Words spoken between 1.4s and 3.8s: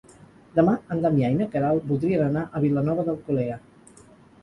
na Queralt voldrien anar a Vilanova d'Alcolea.